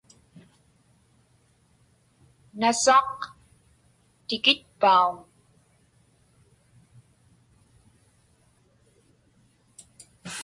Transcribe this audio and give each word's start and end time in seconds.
Nasaq 2.59 3.11
tikitpauŋ? 4.27 5.13